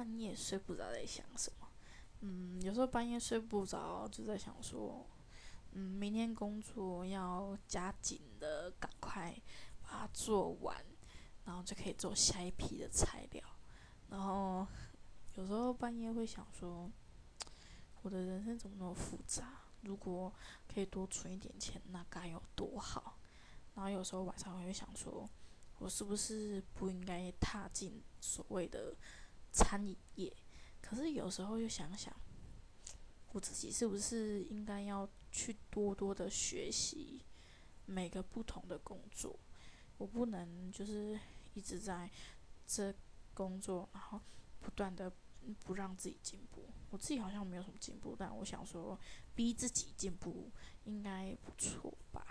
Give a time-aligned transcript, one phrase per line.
[0.00, 1.68] 半夜睡不着，在想什么？
[2.20, 5.06] 嗯，有时候半夜睡不着，就在想说，
[5.72, 9.38] 嗯，明天工作要加紧的，赶快
[9.82, 10.74] 把它做完，
[11.44, 13.44] 然后就可以做下一批的材料。
[14.08, 14.66] 然后
[15.36, 16.90] 有时候半夜会想说，
[18.00, 19.60] 我的人生怎么那么复杂？
[19.82, 20.32] 如果
[20.66, 23.18] 可以多存一点钱，那该有多好？
[23.74, 25.28] 然后有时候晚上会想说，
[25.78, 28.96] 我是不是不应该踏进所谓的
[29.52, 30.34] 餐饮业？
[30.80, 32.14] 可是有时候又想想，
[33.32, 37.22] 我自己是不是应该要去多多的学习
[37.86, 39.38] 每个不同的工作？
[39.98, 41.18] 我不能就是
[41.54, 42.10] 一直在
[42.66, 42.94] 这
[43.34, 44.20] 工作，然后
[44.60, 45.12] 不断的
[45.64, 46.68] 不让自己进步。
[46.90, 48.98] 我自己好像没有什么进步，但我想说，
[49.34, 50.50] 逼自己进步
[50.84, 52.29] 应该不错吧。